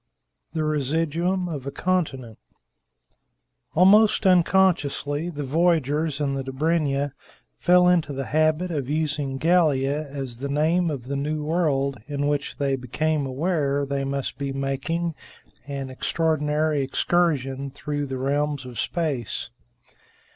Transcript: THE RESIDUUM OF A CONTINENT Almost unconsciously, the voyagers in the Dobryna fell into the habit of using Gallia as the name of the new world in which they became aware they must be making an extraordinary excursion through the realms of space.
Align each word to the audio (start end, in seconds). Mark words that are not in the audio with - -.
THE 0.53 0.63
RESIDUUM 0.63 1.47
OF 1.47 1.67
A 1.67 1.71
CONTINENT 1.71 2.39
Almost 3.75 4.25
unconsciously, 4.25 5.29
the 5.29 5.43
voyagers 5.43 6.19
in 6.19 6.33
the 6.33 6.43
Dobryna 6.43 7.11
fell 7.59 7.87
into 7.87 8.11
the 8.11 8.25
habit 8.25 8.71
of 8.71 8.89
using 8.89 9.37
Gallia 9.37 10.07
as 10.07 10.39
the 10.39 10.49
name 10.49 10.89
of 10.89 11.03
the 11.05 11.15
new 11.15 11.43
world 11.43 11.99
in 12.07 12.25
which 12.25 12.57
they 12.57 12.75
became 12.75 13.27
aware 13.27 13.85
they 13.85 14.03
must 14.03 14.39
be 14.39 14.51
making 14.51 15.13
an 15.67 15.91
extraordinary 15.91 16.81
excursion 16.81 17.69
through 17.69 18.07
the 18.07 18.17
realms 18.17 18.65
of 18.65 18.79
space. 18.79 19.51